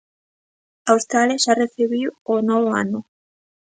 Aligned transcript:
Australia 0.93 1.41
xa 1.43 1.53
recibiu 1.61 2.09
o 2.33 2.35
novo 2.49 2.69
ano. 2.83 2.99